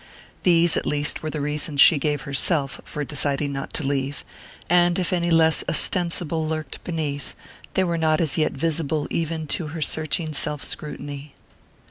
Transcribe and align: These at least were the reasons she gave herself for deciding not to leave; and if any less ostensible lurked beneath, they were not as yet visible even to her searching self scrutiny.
These 0.41 0.75
at 0.77 0.87
least 0.87 1.21
were 1.21 1.29
the 1.29 1.41
reasons 1.41 1.79
she 1.79 1.99
gave 1.99 2.21
herself 2.21 2.81
for 2.83 3.03
deciding 3.03 3.51
not 3.53 3.71
to 3.75 3.85
leave; 3.85 4.23
and 4.67 4.97
if 4.97 5.13
any 5.13 5.29
less 5.29 5.63
ostensible 5.69 6.43
lurked 6.47 6.83
beneath, 6.83 7.35
they 7.75 7.83
were 7.83 7.99
not 7.99 8.19
as 8.19 8.35
yet 8.35 8.53
visible 8.53 9.05
even 9.11 9.45
to 9.53 9.67
her 9.67 9.81
searching 9.83 10.33
self 10.33 10.63
scrutiny. 10.63 11.35